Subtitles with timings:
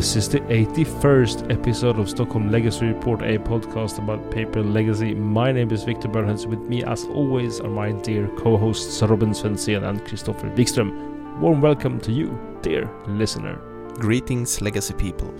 [0.00, 5.12] This is the 81st episode of Stockholm Legacy Report, a podcast about paper legacy.
[5.12, 6.46] My name is Victor Bernhards.
[6.46, 11.38] With me, as always, are my dear co hosts Robin Svensson and Christopher Wikström.
[11.38, 13.56] Warm welcome to you, dear listener.
[13.98, 15.34] Greetings, legacy people.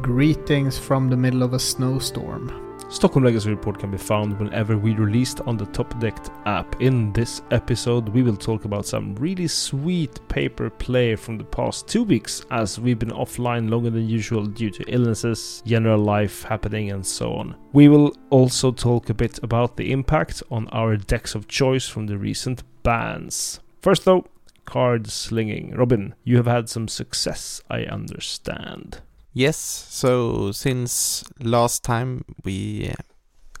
[0.00, 2.69] Greetings from the middle of a snowstorm.
[2.90, 6.82] Stockholm Legacy Report can be found whenever we released on the Top Decked app.
[6.82, 11.86] In this episode, we will talk about some really sweet paper play from the past
[11.86, 16.90] two weeks, as we've been offline longer than usual due to illnesses, general life happening,
[16.90, 17.54] and so on.
[17.72, 22.08] We will also talk a bit about the impact on our decks of choice from
[22.08, 23.60] the recent bans.
[23.80, 24.26] First, though,
[24.64, 25.76] card slinging.
[25.76, 29.00] Robin, you have had some success, I understand.
[29.32, 32.92] Yes, so since last time we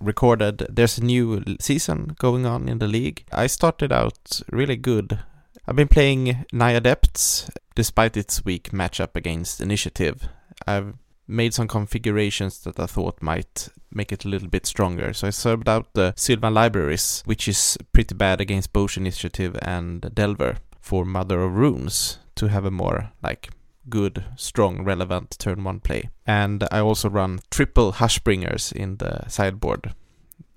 [0.00, 3.24] recorded, there's a new season going on in the league.
[3.30, 5.20] I started out really good.
[5.68, 10.28] I've been playing Naya Depths despite its weak matchup against Initiative.
[10.66, 10.94] I've
[11.28, 15.12] made some configurations that I thought might make it a little bit stronger.
[15.12, 20.12] So I served out the Sylvan Libraries, which is pretty bad against both Initiative and
[20.12, 23.50] Delver for Mother of Runes to have a more like
[23.88, 26.10] good, strong, relevant turn one play.
[26.26, 29.94] And I also run triple Hushbringers in the sideboard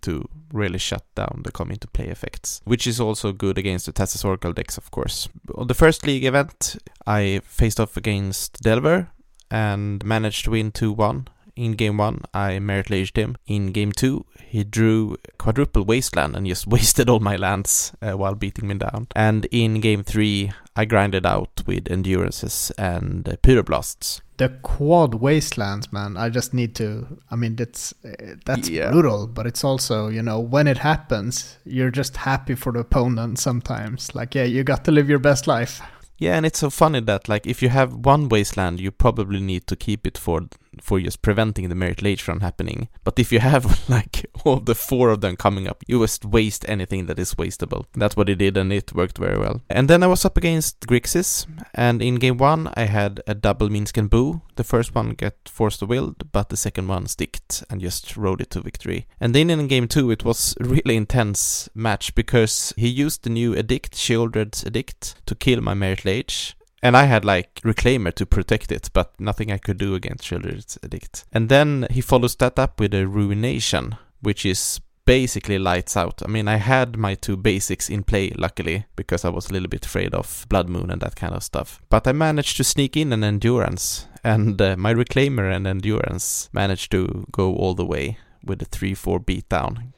[0.01, 3.91] to really shut down the come into play effects, which is also good against the
[3.91, 5.29] Thassa's Oracle decks, of course.
[5.55, 9.09] On the first league event, I faced off against Delver
[9.49, 11.27] and managed to win 2 1.
[11.55, 13.35] In game one, I Marit Laged him.
[13.45, 18.33] In game two, he drew quadruple wasteland and just wasted all my lands uh, while
[18.35, 19.07] beating me down.
[19.15, 24.21] And in game three, I grinded out with endurances and uh, pyroblasts.
[24.37, 26.17] The quad wastelands, man.
[26.17, 27.19] I just need to.
[27.29, 28.89] I mean, that's uh, that's Yeah.
[28.91, 33.37] brutal, but it's also you know when it happens, you're just happy for the opponent.
[33.37, 35.81] Sometimes, like yeah, you got to live your best life.
[36.17, 39.67] Yeah, and it's so funny that like if you have one wasteland, you probably need
[39.67, 40.41] to keep it for
[40.83, 42.89] for just preventing the Marit Lage from happening.
[43.03, 46.67] But if you have like all the four of them coming up, you just waste
[46.67, 47.85] anything that is wastable.
[47.93, 49.61] That's what it did, and it worked very well.
[49.69, 53.69] And then I was up against Grixis, and in game one I had a double
[53.69, 54.41] Minsc Boo.
[54.55, 58.41] The first one get forced to wield, but the second one sticked and just rode
[58.41, 59.07] it to victory.
[59.19, 63.55] And then in game two it was really intense match because he used the new
[63.55, 66.55] edict, Sheoldred's edict, to kill my Marit Lage.
[66.83, 70.77] And I had like Reclaimer to protect it, but nothing I could do against Sheoldred's
[70.83, 71.23] edict.
[71.31, 76.21] And then he follows that up with a Ruination, which is basically lights out.
[76.23, 79.69] I mean, I had my two basics in play, luckily, because I was a little
[79.69, 81.79] bit afraid of Blood Moon and that kind of stuff.
[81.89, 86.91] But I managed to sneak in an Endurance, and uh, my Reclaimer and Endurance managed
[86.91, 89.92] to go all the way with a 3 4 beatdown.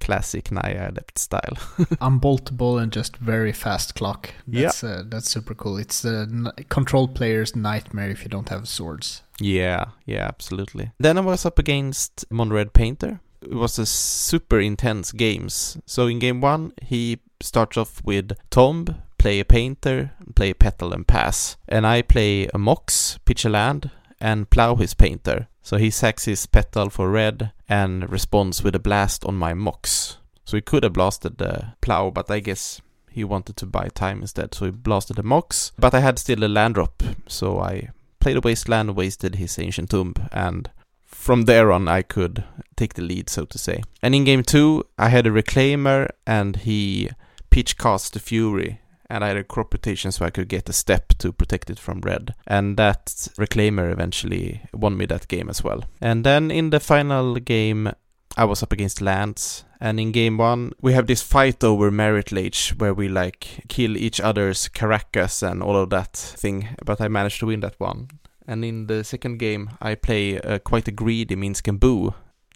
[0.00, 1.56] Classic Naya Depths style.
[2.00, 4.30] Unboltable and just very fast clock.
[4.46, 5.78] That's uh, that's super cool.
[5.78, 9.22] It's the control player's nightmare if you don't have swords.
[9.40, 10.90] Yeah, yeah, absolutely.
[10.98, 13.20] Then I was up against Monred Painter.
[13.42, 15.78] It was a super intense games.
[15.86, 20.92] So in game one, he starts off with Tomb, play a Painter, play a Petal
[20.92, 21.56] and pass.
[21.66, 23.90] And I play a Mox, pitch a land,
[24.20, 25.48] and plow his Painter.
[25.70, 30.16] So he sacks his Petal for red and responds with a blast on my Mox.
[30.44, 34.20] So he could have blasted the plow, but I guess he wanted to buy time
[34.20, 35.70] instead, so he blasted the Mox.
[35.78, 39.90] But I had still a land drop, so I played a wasteland, wasted his ancient
[39.90, 40.68] tomb, and
[41.06, 42.42] from there on I could
[42.74, 43.84] take the lead, so to say.
[44.02, 47.10] And in game two, I had a reclaimer, and he
[47.50, 48.80] pitch cast the fury,
[49.10, 51.78] and I had a crop rotation so I could get a step to protect it
[51.78, 52.34] from red.
[52.46, 53.06] And that
[53.38, 55.84] reclaimer eventually won me that game as well.
[56.00, 57.90] And then in the final game,
[58.36, 62.30] I was up against Lands, and in game one, we have this fight over Marit
[62.30, 67.08] Lage where we like kill each other's Karakas and all of that thing, but I
[67.08, 68.08] managed to win that one.
[68.46, 72.14] And in the second game, I play uh, quite a greedy Minsc and Boo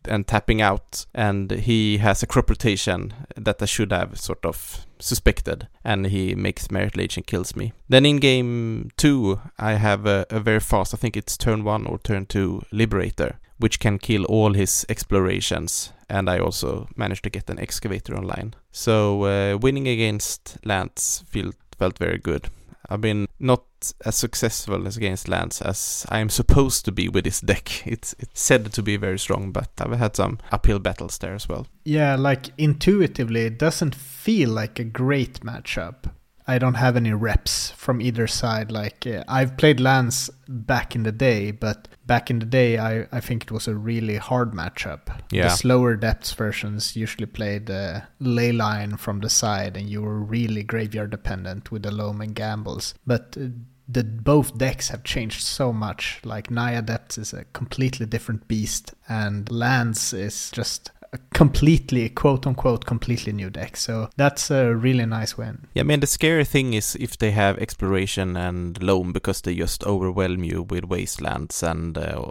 [0.09, 4.87] and tapping out, and he has a crop rotation that I should have sort of
[4.99, 7.73] suspected, and he makes Marit and kills me.
[7.89, 11.87] Then in game two, I have a, a very fast, I think it's turn one
[11.87, 17.31] or turn two Liberator, which can kill all his explorations, and I also managed to
[17.31, 18.55] get an excavator online.
[18.73, 22.49] So uh, winning against Lands felt felt very good.
[22.89, 23.65] I've been not
[24.05, 27.87] as successful as against Lands as I am supposed to be with this deck.
[27.87, 31.49] It's it's said to be very strong, but I've had some uphill battles there as
[31.49, 31.67] well.
[31.85, 36.11] Yeah, like intuitively, it doesn't feel like a great matchup.
[36.47, 38.71] I don't have any reps from either side.
[38.71, 43.07] Like uh, I've played Lands back in the day, but back in the day, I,
[43.11, 45.09] I think it was a really hard matchup.
[45.31, 45.45] Yeah.
[45.45, 50.63] The slower depths versions usually played uh, Leyline from the side, and you were really
[50.63, 52.95] graveyard dependent with the Loam and Gambles.
[53.07, 53.47] But uh,
[53.89, 56.21] the both decks have changed so much.
[56.25, 62.47] Like Naya Depths is a completely different beast, and Lands is just a completely quote
[62.47, 63.77] unquote completely new deck.
[63.77, 65.67] So that's a really nice win.
[65.75, 69.55] Yeah, I mean the scary thing is if they have exploration and loam because they
[69.55, 72.31] just overwhelm you with wastelands and uh,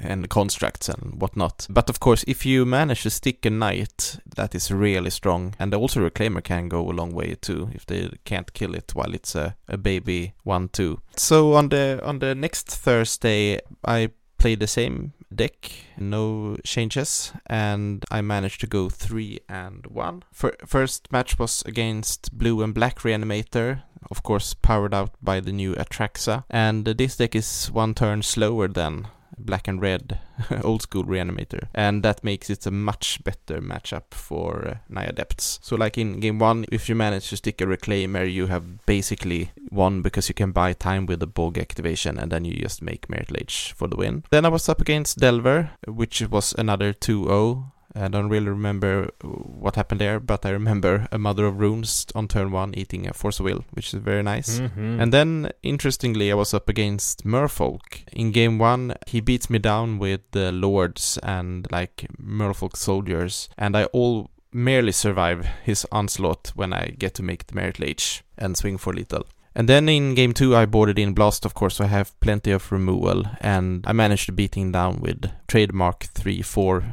[0.00, 1.66] and constructs and whatnot.
[1.68, 5.74] But of course, if you manage to stick a knight, that is really strong, and
[5.74, 9.34] also reclaimer can go a long way too if they can't kill it while it's
[9.34, 11.00] a, a baby one two.
[11.16, 18.04] So on the on the next Thursday, I played the same deck, no changes, and
[18.10, 20.22] I managed to go 3 and 1.
[20.32, 25.74] First match was against Blue and Black Reanimator, of course powered out by the new
[25.74, 30.18] Atraxa, and this deck is one turn slower than black and red
[30.64, 35.58] old school reanimator and that makes it a much better matchup for uh, Naya Depths.
[35.62, 39.50] So like in game 1 if you manage to stick a reclaimer you have basically
[39.70, 43.08] won because you can buy time with the bog activation and then you just make
[43.10, 44.24] Marit Lage for the win.
[44.30, 49.76] Then I was up against Delver which was another 2-0 I don't really remember what
[49.76, 53.40] happened there, but I remember a Mother of Runes on turn one eating a Force
[53.40, 54.60] of Will, which is very nice.
[54.60, 55.00] Mm-hmm.
[55.00, 58.02] And then, interestingly, I was up against Merfolk.
[58.12, 63.76] In game one, he beats me down with the Lords and like Merfolk soldiers, and
[63.76, 68.56] I all merely survive his onslaught when I get to make the Marit Lage and
[68.56, 69.26] swing for little.
[69.54, 72.50] And then in game two, I boarded in Blast, of course, so I have plenty
[72.50, 76.84] of removal, and I managed to beat him down with trademark 3 4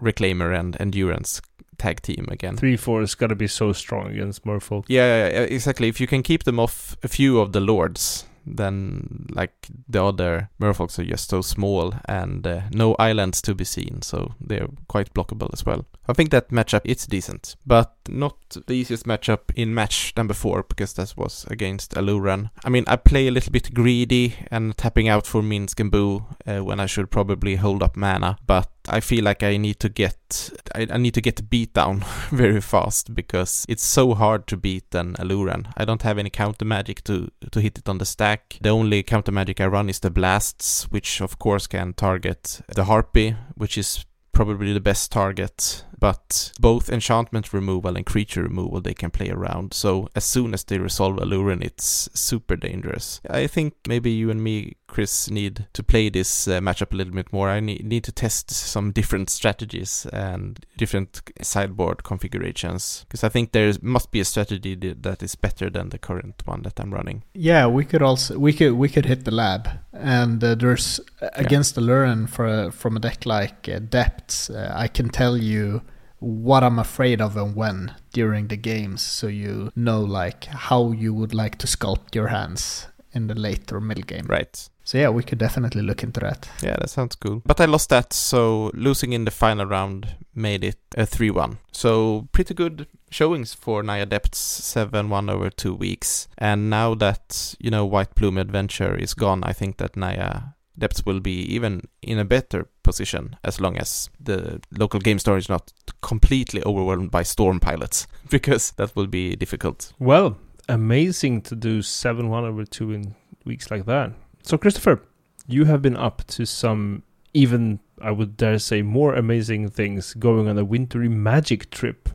[0.00, 1.40] Reclaimer and Endurance
[1.78, 2.56] tag team again.
[2.56, 4.84] Three four has got to be so strong against Merfolk.
[4.88, 5.88] Yeah, yeah, exactly.
[5.88, 8.24] If you can keep them off a few of the lords,
[8.56, 13.64] then like the other merfolks are just so small and uh, no islands to be
[13.64, 15.84] seen, so they're quite blockable as well.
[16.08, 18.36] I think that matchup it's decent, but not
[18.66, 22.50] the easiest matchup in match number four because that was against Aluren.
[22.64, 26.24] I mean, I play a little bit greedy and tapping out for Minsc and Boo
[26.46, 29.88] uh, when I should probably hold up mana, but I feel like I need to
[29.88, 34.56] get I, I need to get beat down very fast because it's so hard to
[34.56, 35.72] beat an Aluren.
[35.76, 38.58] I don't have any counter magic to to hit it on the stack.
[38.60, 42.84] The only counter magic I run is the blasts, which of course can target the
[42.84, 48.94] Harpy, which is probably the best target but both enchantment removal and creature removal they
[48.94, 49.74] can play around.
[49.74, 53.20] So as soon as they resolve Aluren, it's super dangerous.
[53.28, 57.12] I think maybe you and me, Chris, need to play this uh, matchup a little
[57.12, 57.50] bit more.
[57.50, 63.52] I need, need to test some different strategies and different sideboard configurations because I think
[63.52, 67.22] there must be a strategy that is better than the current one that I'm running.
[67.34, 71.28] Yeah, we could also we could we could hit the lab and uh, there's uh,
[71.34, 71.82] against yeah.
[71.82, 74.50] Aluren for from a deck like uh, Depths.
[74.50, 75.82] Uh, I can tell you
[76.20, 81.14] what I'm afraid of and when during the games so you know like how you
[81.14, 84.26] would like to sculpt your hands in the late or middle game.
[84.26, 84.68] Right.
[84.84, 86.48] So yeah, we could definitely look into that.
[86.62, 87.42] Yeah, that sounds cool.
[87.44, 91.58] But I lost that, so losing in the final round made it a 3-1.
[91.72, 94.38] So pretty good showings for Naya Depths
[94.74, 96.28] 7-1 over 2 weeks.
[96.38, 101.04] And now that, you know, White Plume Adventure is gone, I think that Naya Depths
[101.04, 105.48] will be even in a better position as long as the local game store is
[105.48, 105.72] not
[106.02, 109.92] completely overwhelmed by storm pilots, because that will be difficult.
[109.98, 110.38] Well,
[110.68, 114.12] amazing to do 7 1 over 2 in weeks like that.
[114.42, 115.02] So, Christopher,
[115.46, 117.02] you have been up to some
[117.34, 122.08] even, I would dare say, more amazing things going on a wintry magic trip.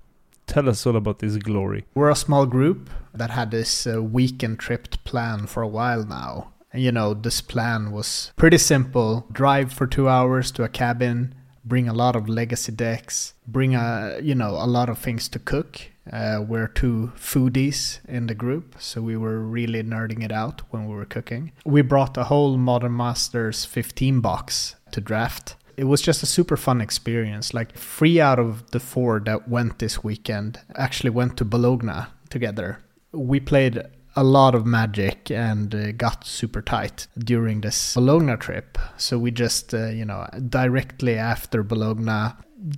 [0.45, 1.85] Tell us all about this glory.
[1.95, 6.53] We're a small group that had this uh, weekend trip plan for a while now
[6.73, 11.87] you know, this plan was pretty simple drive for two hours to a cabin, bring
[11.87, 15.81] a lot of legacy decks, bring a, you know, a lot of things to cook.
[16.11, 20.85] Uh, we're two foodies in the group, so we were really nerding it out when
[20.85, 21.51] we were cooking.
[21.65, 25.55] We brought a whole Modern Masters 15 box to draft.
[25.77, 27.53] It was just a super fun experience.
[27.53, 32.79] Like three out of the four that went this weekend actually went to Bologna together.
[33.11, 33.83] We played
[34.15, 38.77] a lot of magic and uh, got super tight during this Bologna trip.
[38.97, 42.33] So we just, uh, you know, directly after Bologna,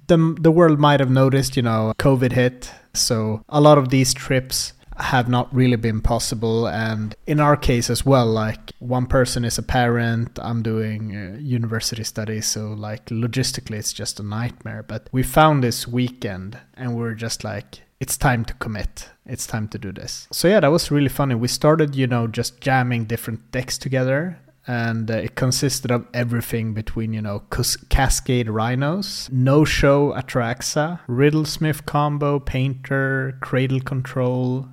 [0.08, 2.72] the, the world might have noticed, you know, COVID hit.
[2.94, 6.68] So a lot of these trips have not really been possible.
[6.68, 11.38] And in our case as well, like one person is a parent, I'm doing uh,
[11.40, 12.46] university studies.
[12.46, 14.84] So, like, logistically, it's just a nightmare.
[14.84, 19.10] But we found this weekend and we're just like, it's time to commit.
[19.26, 20.28] It's time to do this.
[20.32, 21.36] So yeah, that was really funny.
[21.36, 26.74] We started, you know, just jamming different decks together and uh, it consisted of everything
[26.74, 27.44] between you know
[27.90, 34.68] Cascade Rhinos, No Show Atraxa, Riddlesmith combo, Painter, Cradle Control,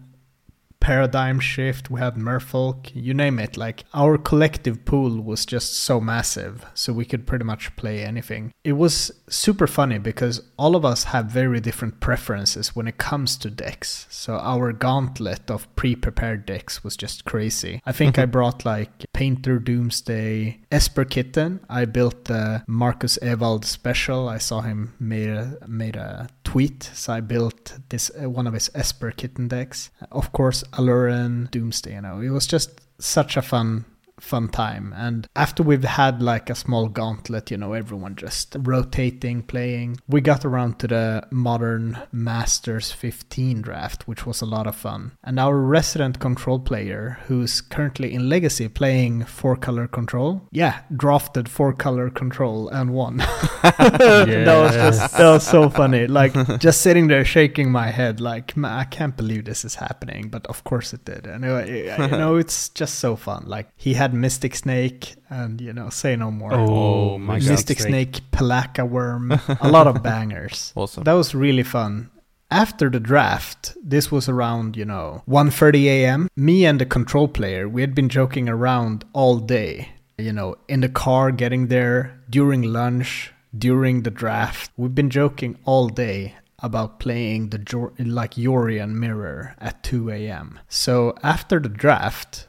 [0.83, 3.57] Paradigm Shift, we had Merfolk, you name it.
[3.57, 8.53] Like our collective pool was just so massive, so we could pretty much play anything.
[8.65, 13.37] It was super funny because all of us have very different preferences when it comes
[13.39, 14.09] to decks.
[14.11, 17.81] So our gauntlet of pre-prepared decks was just crazy.
[17.87, 21.61] I think I brought like Painter Doomsday, Esper Kitten.
[21.71, 24.29] I built the Marcus Ewald special.
[24.29, 28.53] I saw him made a, made a tweet, so I built this uh, one of
[28.53, 29.89] his Esper Kitten decks.
[30.11, 31.95] Of course, Aluren, Doomsday.
[31.95, 33.87] You know, it was just such a fun
[34.23, 34.95] fun time.
[34.97, 40.21] And after we've had like a small gauntlet, you know, everyone just rotating, playing, we
[40.21, 45.13] got around to the modern Masters 15 draft, which was a lot of fun.
[45.25, 51.49] And our resident control player, who's currently in Legacy playing four color control, yeah, drafted
[51.49, 53.17] four color control and won.
[53.63, 56.07] that was just that was so funny.
[56.07, 60.29] Like just sitting there shaking my head, like I can't believe this is happening.
[60.29, 61.27] But of course it did.
[61.27, 63.45] And uh, you know, it's just so fun.
[63.47, 66.53] Like he had Mystic Snake and you know, say no more.
[66.55, 67.49] Oh, oh my God.
[67.49, 70.73] Mystic Snake, Pelakka Wurm, a lot of bangers.
[70.75, 71.05] Awesome.
[71.05, 72.11] That was really fun.
[72.51, 76.29] After the draft, this was around, you know, 1:30 a.m.
[76.37, 79.89] Me and the control player, we had been joking around all day.
[80.19, 84.71] You know, in the car getting there, during lunch, during the draft.
[84.77, 90.61] We've been joking all day about playing the Jor- like Yorion mirror at 2 a.m.
[90.69, 92.49] So after the draft,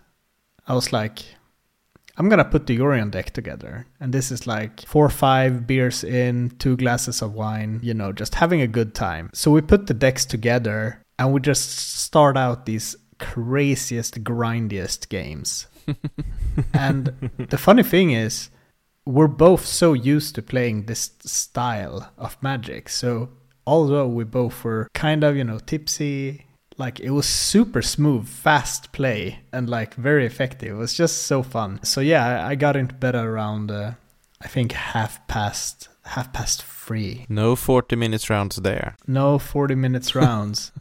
[0.67, 1.19] I was like,
[2.17, 3.87] I'm gonna put the Yorion deck together.
[3.99, 8.11] And this is like four or five beers in, two glasses of wine, you know,
[8.11, 9.29] just having a good time.
[9.33, 15.67] So we put the decks together and we just start out these craziest, grindiest games.
[16.73, 18.49] and the funny thing is,
[19.05, 22.89] we're both so used to playing this style of magic.
[22.89, 23.29] So
[23.67, 26.45] although we both were kind of, you know, tipsy,
[26.77, 30.69] like it was super smooth, fast play and like very effective.
[30.75, 31.79] It was just so fun.
[31.83, 33.93] So yeah, I got into bed around uh,
[34.41, 37.25] I think half past half past three.
[37.29, 38.95] No 40 minutes rounds there.
[39.07, 40.71] No 40 minutes rounds.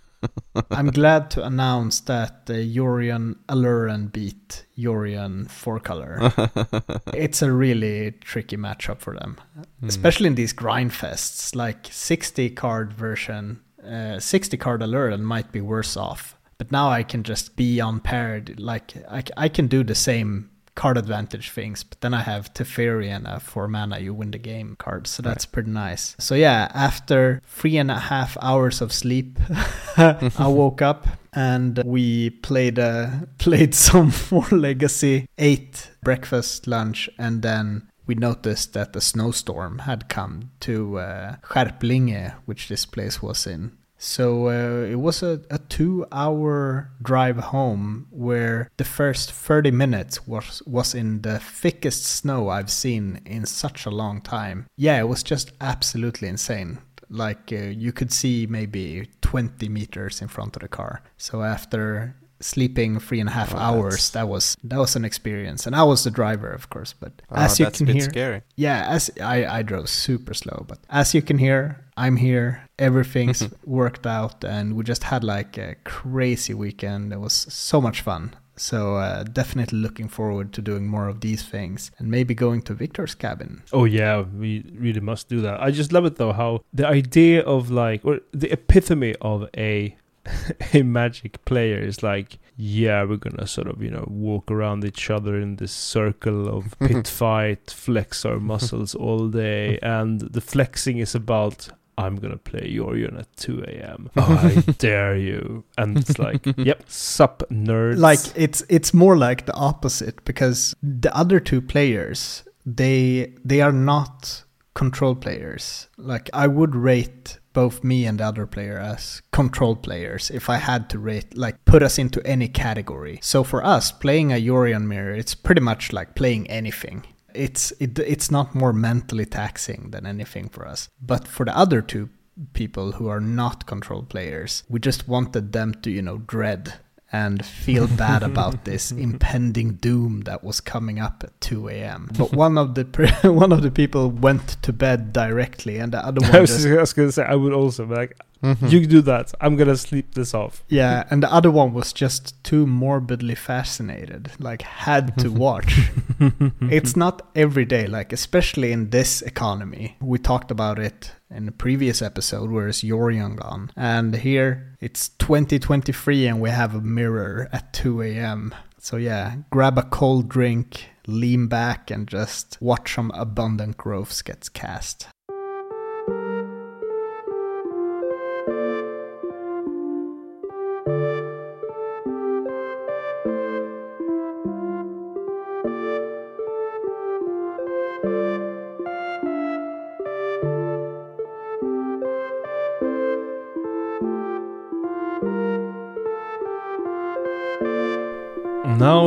[0.70, 6.16] I'm glad to announce that uh, Yorion Aluren beat Yorion four color.
[7.12, 9.36] it's a really tricky matchup for them,
[9.80, 9.88] Hmm.
[9.88, 11.56] especially in these grind fests.
[11.56, 16.36] Like 60 card version, uh, 60 card Aluren might be worse off.
[16.58, 18.60] But now I can just be unpaired.
[18.60, 23.08] Like I, I can do the same card advantage things, but then I have Teferi
[23.08, 26.16] and a four mana you win the game card, so that's pretty nice.
[26.18, 29.38] So yeah, after three and a half hours of sleep,
[29.96, 37.42] I woke up and we played uh, played some more Legacy, ate breakfast, lunch, and
[37.42, 43.46] then we noticed that a snowstorm had come to uh, Skärplinge, which this place was
[43.46, 43.72] in.
[44.04, 50.26] So uh, it was a, a two hour drive home where the first 30 minutes
[50.26, 54.66] was, was in the thickest snow I've seen in such a long time.
[54.76, 56.78] Yeah, it was just absolutely insane.
[57.08, 61.04] Like uh, you could see maybe 20 meters in front of the car.
[61.16, 65.04] So after sleeping three and a half Oh, hours, that's- that was that was an
[65.04, 65.66] experience.
[65.66, 66.92] And I was the driver, of course.
[66.92, 68.42] But Oh, as you can hear, scary.
[68.56, 72.68] yeah, as I, I drove super slow, but as you can hear, I'm here.
[72.78, 77.12] Everything's worked out, and we just had like a crazy weekend.
[77.12, 78.34] It was so much fun.
[78.56, 82.74] So uh, definitely looking forward to doing more of these things, and maybe going to
[82.74, 83.62] Victor's cabin.
[83.72, 85.62] Oh yeah, we really must do that.
[85.62, 89.96] I just love it though how the idea of like or the epitome of a
[90.72, 91.78] a magic player.
[91.78, 95.72] Is like yeah we're gonna sort of you know walk around each other in this
[95.72, 102.16] circle of pit fight flex our muscles all day and the flexing is about i'm
[102.16, 105.64] gonna play Yorion at 2 a.m oh, i dare you.
[105.78, 107.98] And it's like yep sup nerds.
[107.98, 113.72] Like it's it's more like the opposite because the other two players they they are
[113.72, 115.88] not control players.
[115.96, 120.56] Like I would rate both me and the other player as control players if I
[120.56, 123.18] had to rate like put us into any category.
[123.22, 127.04] So for us playing a Yorion mirror, it's pretty much like playing anything.
[127.34, 130.88] It's it, it's not more mentally taxing than anything for us.
[131.00, 132.10] But for the other two
[132.54, 136.74] people who are not control players, we just wanted them to, you know, dread
[137.12, 142.08] and feel bad about this impending doom that was coming up at 2 a.m.
[142.16, 142.84] But one of the
[143.30, 146.34] one of the people went to bed directly, and the other one.
[146.34, 148.70] I was, just I was gonna say I would also be like Mhm.
[148.72, 149.32] You do that.
[149.40, 150.64] I'm gonna sleep this off.
[150.68, 155.90] Yeah, and the other one was just too morbidly fascinated, like had to watch.
[156.60, 159.96] it's not every day, like especially in this economy.
[160.00, 166.26] We talked about it in the previous episode, whereas Yorion gone, and here it's 2023
[166.26, 168.54] and we have a mirror at 2 a.m.
[168.78, 174.48] So yeah, grab a cold drink, lean back, and just watch some abundant growths gets
[174.48, 175.06] cast.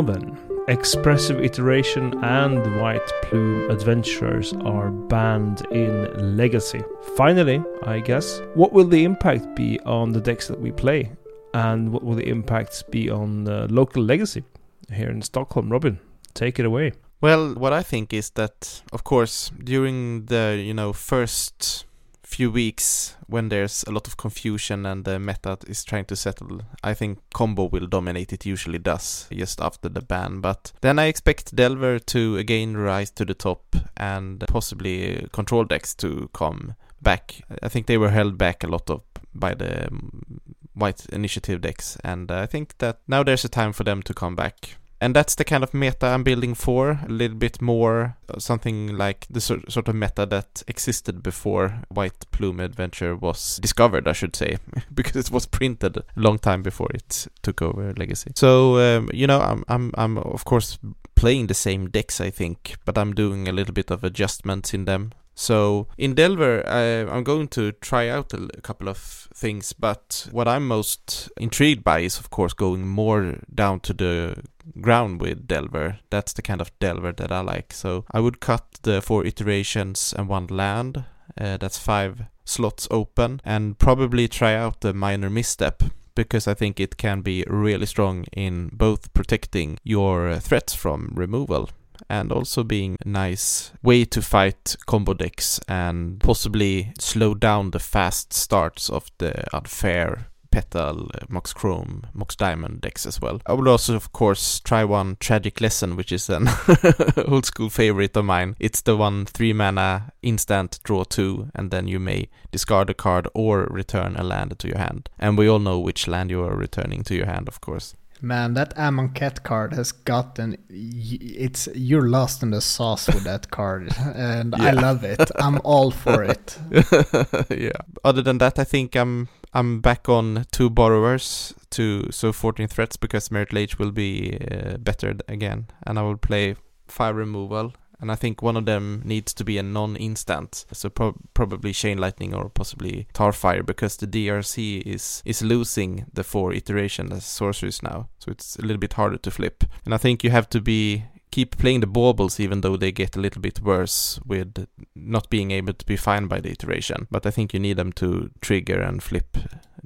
[0.02, 0.38] Then,
[0.68, 6.84] expressive iteration and white plume adventurers are banned in Legacy.
[7.16, 11.12] Finally, I guess, what will the impact be on the decks that we play?
[11.54, 14.44] And what will the impacts be on uh, local Legacy
[14.92, 15.70] here in Stockholm?
[15.72, 16.00] Robin,
[16.34, 16.94] take it away.
[17.22, 21.86] Well, what I think is that, of course, during the you know first
[22.26, 26.62] few weeks when there's a lot of confusion and the meta is trying to settle,
[26.84, 28.34] I think combo will dominate.
[28.34, 33.12] It usually does just after the ban, but then I expect Delver to again rise
[33.12, 37.42] to the top and possibly control decks to come back.
[37.62, 39.02] I think they were held back a lot of
[39.34, 40.42] by the um,
[40.74, 44.36] white initiative decks, and I think that now there's a time for them to come
[44.36, 47.00] back and that's the kind of meta I'm building for.
[47.08, 51.84] A little bit more uh, something like the sor- sort of meta that existed before
[51.90, 54.58] White Plume Adventure was discovered, I should say,
[54.94, 58.32] because it was printed a long time before it took over Legacy.
[58.36, 60.80] So um, you know, I'm I'm I'm of course
[61.14, 64.86] playing the same decks, I think, but I'm doing a little bit of adjustments in
[64.86, 65.12] them.
[65.36, 68.98] So in Delver, I, I'm going to try out a couple of
[69.34, 74.44] things, but what I'm most intrigued by is, of course, going more down to the
[74.80, 76.00] ground with Delver.
[76.10, 77.74] That's the kind of Delver that I like.
[77.74, 81.04] So I would cut the four iterations and one land.
[81.38, 85.84] Uh, that's five slots open, and probably try out the minor misstep
[86.16, 91.12] because I think it can be really strong in both protecting your uh, threats from
[91.14, 91.70] removal
[92.10, 97.80] and also being a nice way to fight combo decks and possibly slow down the
[97.80, 103.42] fast starts of the unfair Petal, uh, Mox Chrome, Mox Diamond decks as well.
[103.46, 106.48] I will also, of course, try one Tragic Lesson, which is an
[107.28, 108.56] old school favorite of mine.
[108.58, 113.28] It's the one three mana instant draw two, and then you may discard a card
[113.34, 115.10] or return a land to your hand.
[115.20, 117.94] And we all know which land you are returning to your hand, of course.
[118.22, 123.94] Man, that Amonkhet card has gotten it's you're lost in the sauce with that card,
[124.16, 125.30] and I love it.
[125.38, 126.58] I'm all for it.
[127.50, 127.72] yeah.
[128.04, 132.98] Other than that, I think I'm I'm back on two borrowers to so 14 threats
[132.98, 136.56] because Merit Lage will be uh, better again, and I will play
[136.88, 137.74] fire removal.
[138.00, 141.98] And I think one of them needs to be a non-instant, so pro- probably Chain
[141.98, 147.82] Lightning or possibly Tarfire, because the DRC is is losing the four iteration as sorceries
[147.82, 149.64] now, so it's a little bit harder to flip.
[149.86, 153.18] And I think you have to be keep playing the baubles even though they get
[153.18, 157.08] a little bit worse with not being able to be fined by the iteration.
[157.12, 159.38] But I think you need them to trigger and flip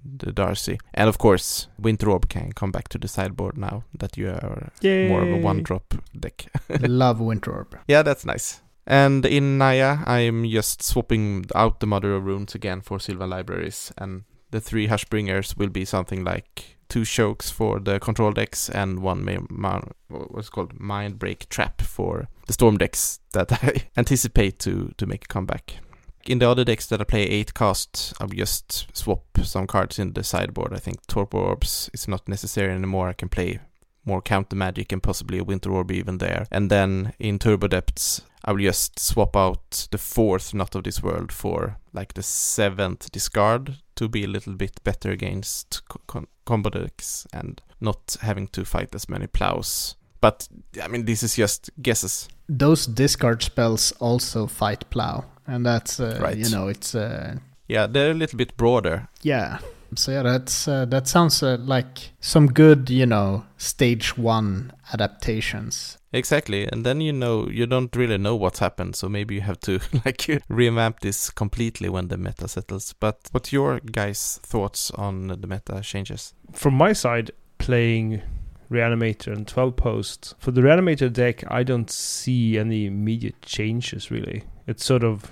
[0.03, 0.77] the Darcy.
[0.93, 4.71] And of course, Winter Orb can come back to the sideboard now that you are
[4.83, 5.41] more of a Yay.
[5.41, 6.45] one drop deck.
[6.81, 7.77] love Winter Orb.
[7.87, 8.61] yeah, that's nice.
[8.87, 13.91] And in Naya, I'm just swapping out the Mother of Runes again for Sylvan Libraries,
[13.99, 19.03] and the three Hushbringers will be something like two chokes for the control decks and
[19.03, 24.91] one ma- ma- what's called Mindbreak Trap for the storm decks that I anticipate to
[24.97, 25.75] to make a comeback.
[26.25, 30.13] In the other decks that I play eight cast, I'll just swap some cards in
[30.13, 30.73] the sideboard.
[30.73, 33.09] I think Torpor Orbs is not necessary anymore.
[33.09, 33.59] I can play
[34.05, 36.45] more counter magic and possibly a Winter Orb even there.
[36.51, 41.03] And then in Turbo Depths, I will just swap out the fourth Not of This
[41.03, 46.69] World for like the seventh discard to be a little bit better against con- combo
[46.69, 49.95] decks and not having to fight as many plows.
[50.21, 50.47] But
[50.81, 52.27] I mean, this is just guesses.
[52.47, 56.37] Those discard spells also fight plow, and that's uh, Right.
[56.37, 57.35] you know it's uh,
[57.67, 59.07] Yeah, they're a little bit broader.
[59.23, 59.59] yeah.
[59.95, 65.97] So yeah, that's uh, that sounds uh, like some good you know stage one adaptations.
[66.13, 69.59] Exactly, and then you know you don't really know what's happened, so maybe you have
[69.61, 72.93] to like revamp this completely when the meta settles.
[72.99, 76.33] But what's your guys' thoughts on the meta changes?
[76.53, 78.21] From my side, playing
[78.71, 80.35] Reanimator and 12 post.
[80.39, 84.43] For the Reanimator deck, I don't see any immediate changes really.
[84.67, 85.31] It's sort of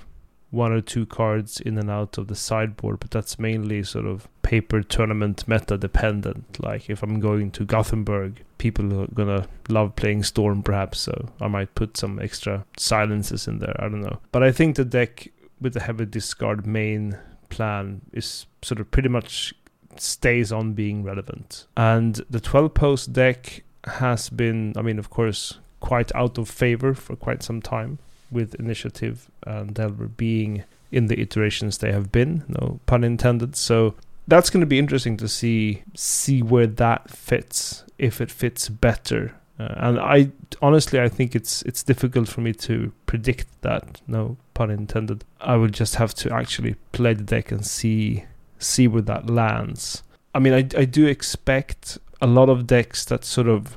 [0.50, 4.28] one or two cards in and out of the sideboard, but that's mainly sort of
[4.42, 6.62] paper tournament meta dependent.
[6.62, 11.48] Like if I'm going to Gothenburg, people are gonna love playing Storm perhaps, so I
[11.48, 13.76] might put some extra silences in there.
[13.78, 14.20] I don't know.
[14.32, 15.28] But I think the deck
[15.60, 17.18] with the heavy discard main
[17.50, 19.54] plan is sort of pretty much
[19.96, 21.66] stays on being relevant.
[21.76, 26.94] And the 12 post deck has been, I mean, of course, quite out of favor
[26.94, 27.98] for quite some time
[28.30, 33.56] with initiative and Delver being in the iterations they have been, no pun intended.
[33.56, 33.94] So
[34.26, 39.34] that's going to be interesting to see see where that fits, if it fits better.
[39.58, 40.30] Uh, and I
[40.62, 44.00] honestly, I think it's it's difficult for me to predict that.
[44.06, 45.24] No pun intended.
[45.40, 48.24] I will just have to actually play the deck and see
[48.58, 50.02] see where that lands.
[50.34, 53.76] I mean, I I do expect a lot of decks that sort of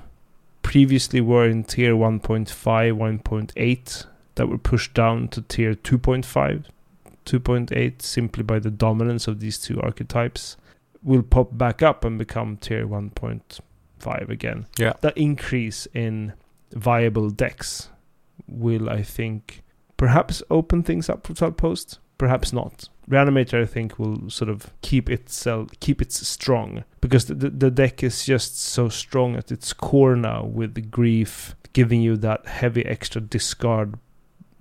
[0.64, 6.66] previously were in tier 1.5, 1.8 that were pushed down to tier 2.5,
[7.26, 10.58] 2.8 simply by the dominance of these two archetypes
[11.04, 14.68] will pop back up and become tier 1.5 again.
[14.78, 14.94] Yeah.
[15.02, 16.34] That increase in
[16.74, 17.90] viable decks
[18.48, 19.64] will, I think,
[19.98, 22.90] perhaps open things up for Twelve Post, perhaps not.
[23.10, 27.72] Reanimator, I think, will sort of keep itself keep it strong because the, the, the
[27.72, 32.46] deck is just so strong at its core now with the grief giving you that
[32.48, 33.96] heavy extra discard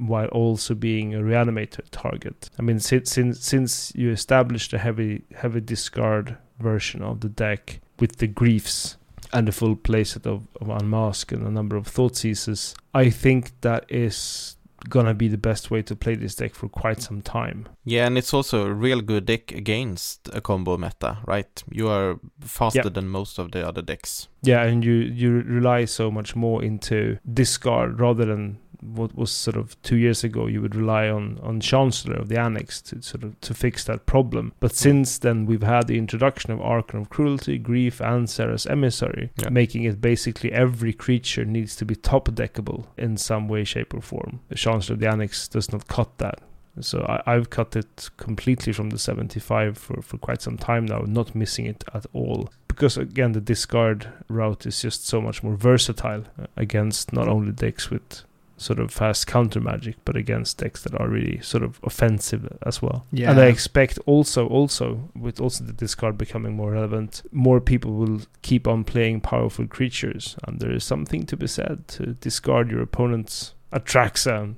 [0.00, 2.50] while also being a reanimator target.
[2.58, 7.80] I mean, since since since you established a heavy heavy discard version of the deck
[7.98, 8.96] with the griefs
[9.32, 13.84] and the full playset of, of Unmask and a number of Thoughtseizes, I think that
[13.88, 14.56] is
[14.88, 17.68] gonna be the best way to play this deck for quite some time.
[17.84, 21.62] Yeah, and it's also a real good deck against a combo meta, right?
[21.70, 22.94] You are faster Yep.
[22.94, 24.28] than most of the other decks.
[24.42, 29.56] Yeah, and you you rely so much more into discard rather than what was sort
[29.56, 30.46] of two years ago.
[30.46, 34.06] You would rely on on Chancellor of the Annex to sort of to fix that
[34.06, 34.52] problem.
[34.60, 39.30] But since then, we've had the introduction of Archon of Cruelty, Grief, and Serra's Emissary,
[39.42, 39.50] Yeah.
[39.50, 44.00] making it basically every creature needs to be top deckable in some way, shape, or
[44.00, 44.40] form.
[44.48, 46.40] The Chancellor of the Annex does not cut that.
[46.80, 51.02] So I, I've cut it completely from the 75 for, for quite some time now,
[51.06, 52.48] not missing it at all.
[52.68, 57.52] Because again, the discard route is just so much more versatile uh, against not only
[57.52, 58.22] decks with
[58.60, 62.82] sort of fast counter magic, but against decks that are really sort of offensive as
[62.82, 63.06] well.
[63.10, 63.30] Yeah.
[63.30, 68.20] And I expect also, also with also the discard becoming more relevant, more people will
[68.42, 72.82] keep on playing powerful creatures, and there is something to be said to discard your
[72.82, 74.56] opponent's Atraxa and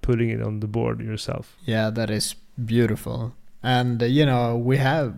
[0.00, 1.56] putting it on the board yourself.
[1.64, 2.34] Yeah, that is
[2.64, 3.34] beautiful.
[3.62, 5.14] And uh, you know, we have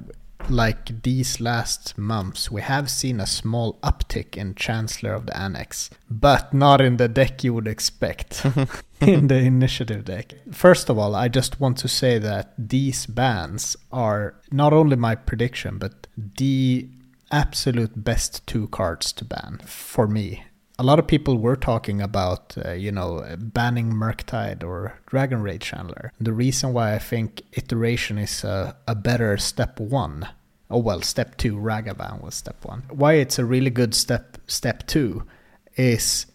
[0.50, 5.90] like these last months, we have seen a small uptick in Chancellor of the Annex,
[6.10, 8.44] but not in the deck you would expect
[9.00, 10.34] in the initiative deck.
[10.52, 15.14] First of all, I just want to say that these bans are not only my
[15.14, 16.88] prediction, but the
[17.30, 20.44] absolute best two cards to ban for me.
[20.78, 25.70] A lot of people were talking about, uh, you know, banning Murktide or Dragon Rage
[25.70, 26.10] Channeler.
[26.20, 30.28] The reason why I think Iteration is a, a better step one,
[30.70, 32.82] oh well, step two, Ragavan was step one.
[32.90, 35.22] Why it's a really good step, step two,
[35.76, 36.26] is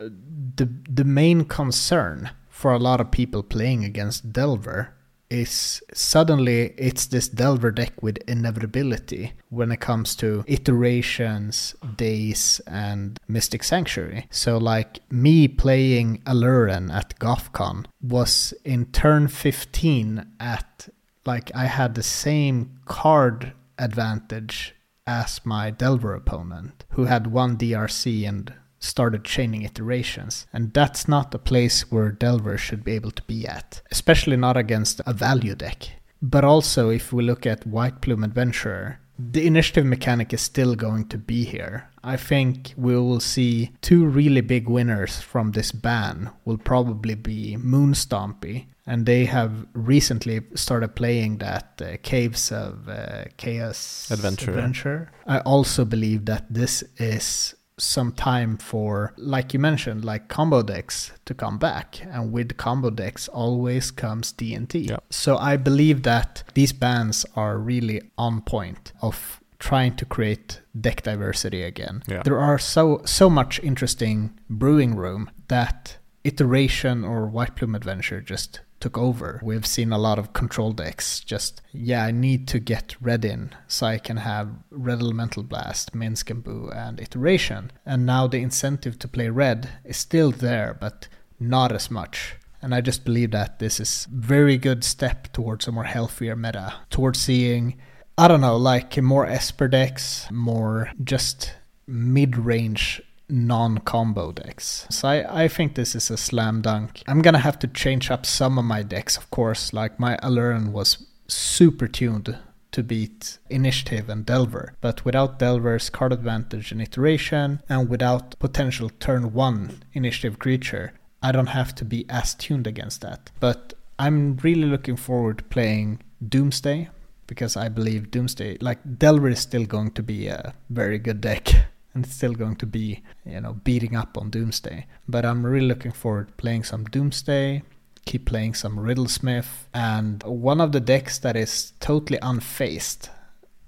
[0.00, 0.08] uh,
[0.56, 4.94] the the main concern for a lot of people playing against Delver
[5.30, 13.18] is suddenly it's this Delver deck with inevitability when it comes to iterations, Daze, and
[13.28, 14.26] Mystic Sanctuary.
[14.30, 20.88] So, like me playing Aluren at GothCon was in turn 15 at
[21.24, 24.74] like I had the same card advantage
[25.06, 30.46] as my Delver opponent, who had one DRC and started chaining iterations.
[30.52, 34.56] And that's not a place where Delver should be able to be at, especially not
[34.56, 35.90] against a value deck.
[36.22, 41.06] But also, if we look at White Plume Adventurer, the initiative mechanic is still going
[41.08, 41.90] to be here.
[42.02, 47.56] I think we will see two really big winners from this ban will probably be
[47.58, 54.54] Moonstompy, and they have recently started playing that uh, Caves of uh, Chaos Adventurer.
[54.54, 55.12] Adventure.
[55.26, 61.12] I also believe that this is some time for, like you mentioned, like combo decks
[61.24, 64.78] to come back, and with combo decks always comes D&T.
[64.78, 64.98] Yeah.
[65.10, 71.02] So I believe that these bans are really on point of trying to create deck
[71.02, 72.02] diversity again.
[72.08, 72.22] Yeah.
[72.22, 78.60] There are so so much interesting brewing room that iteration or white plume adventure just
[78.80, 79.40] took over.
[79.42, 83.54] We've seen a lot of control decks just yeah, I need to get red in
[83.68, 87.70] so I can have red elemental blast, Minsc and Boo and iteration.
[87.86, 92.36] And now the incentive to play red is still there but not as much.
[92.62, 96.74] And I just believe that this is very good step towards a more healthier meta,
[96.90, 97.78] towards seeing
[98.18, 101.54] I don't know, like more Esper decks, more just
[101.86, 104.86] mid-range non-combo decks.
[104.90, 107.02] So I, I think this is a slam dunk.
[107.06, 109.72] I'm gonna have to change up some of my decks, of course.
[109.72, 112.36] Like my Aluren was super tuned
[112.72, 114.74] to beat Initiative and Delver.
[114.80, 121.32] But without Delver's card advantage and iteration, and without potential turn 1 Initiative creature, I
[121.32, 123.30] don't have to be as tuned against that.
[123.40, 126.88] But I'm really looking forward to playing Doomsday,
[127.26, 131.48] because I believe Doomsday, like Delver is still going to be a very good deck.
[131.94, 134.86] And it's still going to be, you know, beating up on Doomsday.
[135.08, 137.62] But I'm really looking forward to playing some Doomsday,
[138.06, 139.66] keep playing some Riddlesmith.
[139.74, 143.08] And one of the decks that is totally unfazed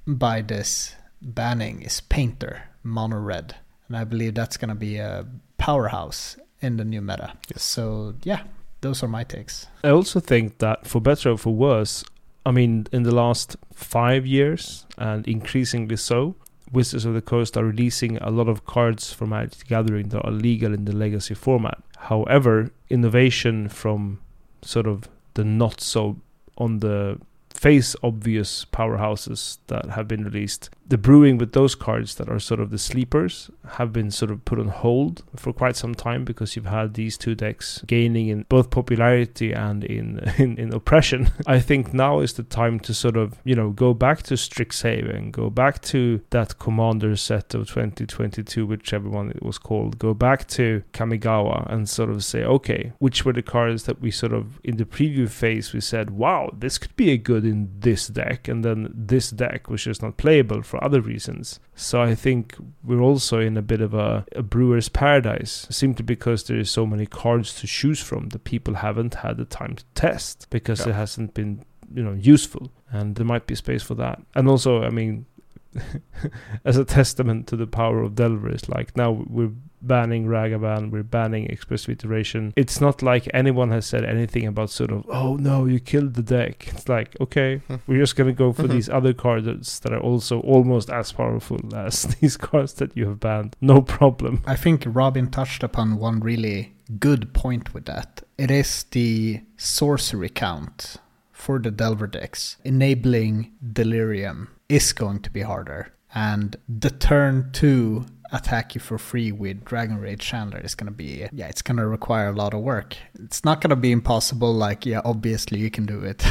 [0.06, 3.56] by this banning is Painter, mono red.
[3.88, 5.26] And I believe that's going to be a
[5.58, 7.32] powerhouse in the new meta.
[7.52, 7.62] Yes.
[7.62, 8.42] So, yeah,
[8.82, 9.66] those are my takes.
[9.82, 12.04] I also think that for better or for worse,
[12.44, 16.34] I mean, in the last five years, and increasingly so,
[16.72, 20.24] Wizards of the Coast are releasing a lot of cards from Magic the Gathering that
[20.24, 21.78] are legal in the legacy format.
[21.98, 24.20] However, innovation from
[24.62, 26.16] sort of the not so
[26.56, 27.18] on the
[27.50, 30.70] face obvious powerhouses that have been released.
[30.86, 34.44] The brewing with those cards that are sort of the sleepers have been sort of
[34.44, 38.44] put on hold for quite some time because you've had these two decks gaining in
[38.48, 41.30] both popularity and in in, in oppression.
[41.46, 45.32] I think now is the time to sort of, you know, go back to Strixhaven,
[45.32, 50.46] go back to that commander set of 2022, whichever one it was called, go back
[50.48, 54.60] to Kamigawa and sort of say, okay, which were the cards that we sort of
[54.64, 58.48] in the preview phase we said, wow, this could be a good in this deck,
[58.48, 61.60] and then this deck was just not playable for other reasons.
[61.74, 66.44] So I think we're also in a bit of a, a brewer's paradise, simply because
[66.44, 69.84] there is so many cards to choose from that people haven't had the time to
[69.94, 70.90] test because Yeah.
[70.92, 71.64] it hasn't been
[71.94, 74.20] you know useful, and there might be space for that.
[74.34, 75.26] And also, I mean.
[76.64, 81.02] as a testament to the power of Delver is like now we're banning Ragavan, we're
[81.02, 82.52] banning Express iteration.
[82.56, 86.22] It's not like anyone has said anything about sort of, oh no, you killed the
[86.22, 86.68] deck.
[86.68, 87.76] It's like, okay, hmm.
[87.86, 88.72] we're just gonna go for hmm.
[88.72, 93.20] these other cards that are also almost as powerful as these cards that you have
[93.20, 93.56] banned.
[93.60, 94.42] No problem.
[94.46, 98.22] I think Robin touched upon one really good point with that.
[98.38, 100.96] It is the sorcery count
[101.32, 102.56] for the Delver decks.
[102.64, 105.92] Enabling Delirium is going to be harder.
[106.14, 110.96] And the turn two attack you for free with Dragon Rage Channeler is going to
[110.96, 112.96] be, yeah, it's going to require a lot of work.
[113.22, 116.24] It's not going to be impossible, like, yeah, obviously you can do it.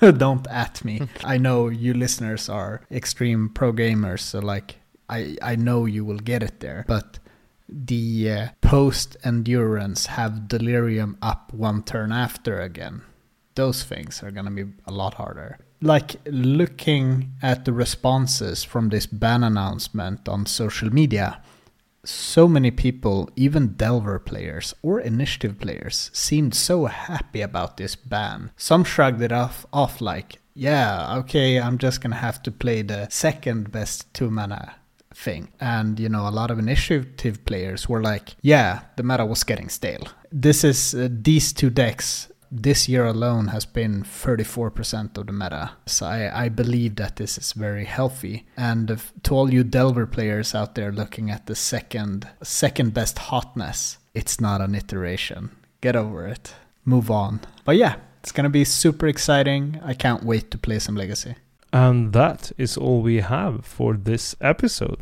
[0.00, 1.02] Don't at me.
[1.24, 6.18] I know you listeners are extreme pro gamers, so like, I, I know you will
[6.18, 6.84] get it there.
[6.88, 7.20] But
[7.68, 13.02] the uh, post endurance have delirium up one turn after again.
[13.54, 15.58] Those things are gonna be a lot harder.
[15.80, 21.40] Like looking at the responses from this ban announcement on social media,
[22.04, 28.50] so many people, even Delver players or initiative players, seemed so happy about this ban.
[28.56, 33.08] Some shrugged it off, off like, yeah, okay, I'm just gonna have to play the
[33.10, 34.74] second best two mana
[35.14, 35.48] thing.
[35.60, 39.68] And, you know, a lot of initiative players were like, yeah, the meta was getting
[39.68, 40.06] stale.
[40.32, 45.72] This is, uh, these two decks this year alone has been 34% of the meta.
[45.86, 48.46] So I, I believe that this is very healthy.
[48.56, 53.18] And if, to all you Delver players out there looking at the second second best
[53.18, 55.50] hotness, it's not an iteration.
[55.80, 56.54] Get over it.
[56.84, 57.40] Move on.
[57.64, 59.80] But yeah, it's gonna be super exciting.
[59.84, 61.36] I can't wait to play some Legacy.
[61.72, 64.98] And that is all we have for this episode.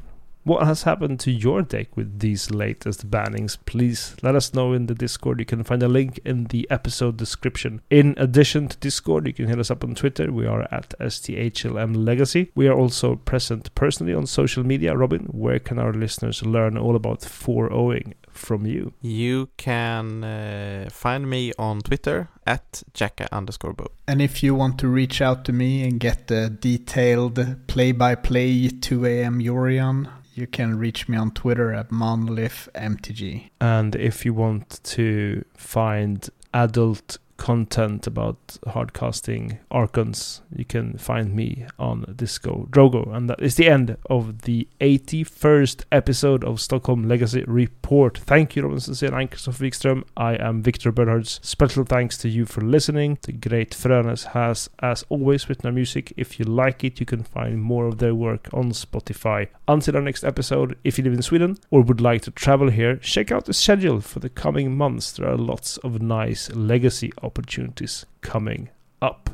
[0.46, 3.58] What has happened to your deck with these latest bannings?
[3.66, 5.40] Please let us know in the Discord.
[5.40, 7.82] You can find a link in the episode description.
[7.90, 10.30] In addition to Discord, you can hit us up on Twitter.
[10.30, 12.52] We are at STHLM Legacy.
[12.54, 14.96] We are also present personally on social media.
[14.96, 18.92] Robin, where can our listeners learn all about 4-0ing from you?
[19.00, 23.90] You can uh, find me on Twitter at jacka underscore bo.
[24.06, 28.14] And if you want to reach out to me and get the detailed play by
[28.14, 29.40] play 2 a.m.
[29.40, 33.50] Yorion, you can reach me on Twitter at monolithmtg.
[33.60, 41.66] And if you want to find adult content about hardcasting Archons, you can find me
[41.78, 43.14] on Disco Drogo.
[43.14, 48.18] And that is the end of the 81st episode of Stockholm Legacy Report.
[48.18, 50.04] Thank you, Robin and Christopher Wikström.
[50.16, 51.40] I am Victor Bernhards.
[51.42, 53.18] Special thanks to you for listening.
[53.22, 56.12] The great Frönes has, as always, written our music.
[56.16, 59.48] If you like it, you can find more of their work on Spotify.
[59.68, 62.96] Until our next episode, if you live in Sweden or would like to travel here,
[62.96, 65.12] check out the schedule for the coming months.
[65.12, 68.70] There are lots of nice legacy opportunities coming
[69.02, 69.30] up.